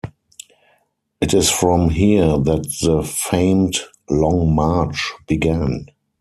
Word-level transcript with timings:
It 1.21 1.31
is 1.35 1.51
from 1.51 1.91
here 1.91 2.35
that 2.39 2.63
the 2.81 3.03
famed 3.03 3.75
"Long 4.09 4.51
March" 4.55 5.13
began. 5.27 5.85